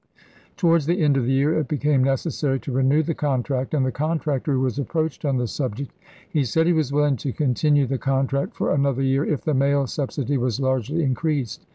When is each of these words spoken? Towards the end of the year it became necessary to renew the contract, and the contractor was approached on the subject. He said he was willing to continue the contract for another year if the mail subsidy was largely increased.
Towards 0.57 0.87
the 0.87 0.99
end 1.03 1.15
of 1.15 1.27
the 1.27 1.31
year 1.31 1.53
it 1.59 1.67
became 1.67 2.03
necessary 2.03 2.59
to 2.61 2.71
renew 2.71 3.03
the 3.03 3.13
contract, 3.13 3.75
and 3.75 3.85
the 3.85 3.91
contractor 3.91 4.57
was 4.57 4.79
approached 4.79 5.25
on 5.25 5.37
the 5.37 5.45
subject. 5.45 5.91
He 6.27 6.43
said 6.43 6.65
he 6.65 6.73
was 6.73 6.91
willing 6.91 7.17
to 7.17 7.31
continue 7.31 7.85
the 7.85 7.99
contract 7.99 8.55
for 8.55 8.73
another 8.73 9.03
year 9.03 9.23
if 9.23 9.41
the 9.43 9.53
mail 9.53 9.85
subsidy 9.85 10.39
was 10.39 10.59
largely 10.59 11.03
increased. 11.03 11.67